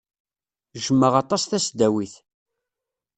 [0.83, 2.13] Jjmeɣ aṭas tasdawit.